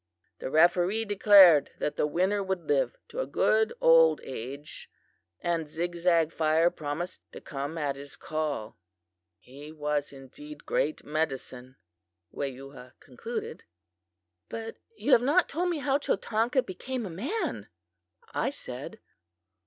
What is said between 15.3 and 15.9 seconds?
told me